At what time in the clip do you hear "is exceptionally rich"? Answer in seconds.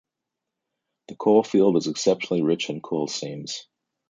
1.77-2.71